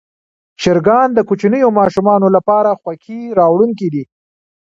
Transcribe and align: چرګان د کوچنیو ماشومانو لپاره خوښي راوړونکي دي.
چرګان 0.61 1.09
د 1.13 1.19
کوچنیو 1.29 1.69
ماشومانو 1.79 2.27
لپاره 2.35 2.77
خوښي 2.81 3.21
راوړونکي 3.39 3.87
دي. 3.93 4.03